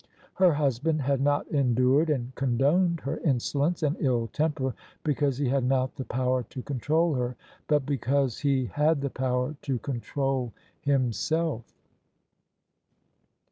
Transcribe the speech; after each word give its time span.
Her 0.33 0.53
husband 0.53 1.03
had 1.03 1.21
not 1.21 1.45
endured 1.49 2.09
and 2.09 2.33
condoned 2.33 3.01
her 3.01 3.17
insolence 3.19 3.83
and 3.83 3.95
ill 3.99 4.25
temper 4.33 4.73
because 5.03 5.37
he 5.37 5.49
had 5.49 5.63
not 5.63 5.95
the 5.95 6.05
power 6.05 6.41
to 6.41 6.63
control 6.63 7.13
her: 7.13 7.35
but 7.67 7.85
because 7.85 8.39
he 8.39 8.65
had 8.65 9.01
the 9.01 9.11
power 9.11 9.55
to 9.61 9.77
control 9.77 10.53
himself. 10.81 11.71